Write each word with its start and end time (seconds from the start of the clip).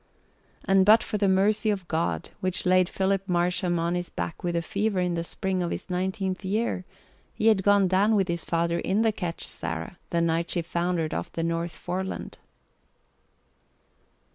And 0.65 0.83
but 0.83 1.03
for 1.03 1.19
the 1.19 1.27
mercy 1.29 1.69
of 1.69 1.87
God, 1.87 2.31
which 2.39 2.65
laid 2.65 2.89
Philip 2.89 3.21
Marsham 3.29 3.77
on 3.77 3.93
his 3.93 4.09
back 4.09 4.43
with 4.43 4.55
a 4.55 4.63
fever 4.63 4.99
in 4.99 5.13
the 5.13 5.23
spring 5.23 5.61
of 5.61 5.69
his 5.69 5.91
nineteenth 5.91 6.43
year, 6.43 6.85
he 7.35 7.45
had 7.49 7.61
gone 7.61 7.87
down 7.87 8.15
with 8.15 8.27
his 8.27 8.43
father 8.43 8.79
in 8.79 9.03
the 9.03 9.11
ketch 9.11 9.45
Sarah, 9.45 9.99
the 10.09 10.19
night 10.19 10.49
she 10.49 10.63
foundered 10.63 11.13
off 11.13 11.31
the 11.31 11.43
North 11.43 11.73
Foreland. 11.73 12.39